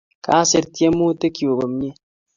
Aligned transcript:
Kasir 0.25 0.63
tyemutik 0.75 1.35
chuk 1.37 1.53
komnye 1.57 1.89